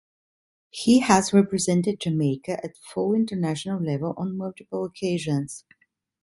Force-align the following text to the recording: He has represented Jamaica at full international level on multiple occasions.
He 0.71 1.01
has 1.01 1.31
represented 1.31 1.99
Jamaica 1.99 2.59
at 2.65 2.75
full 2.75 3.13
international 3.13 3.79
level 3.79 4.15
on 4.17 4.35
multiple 4.35 4.83
occasions. 4.83 5.63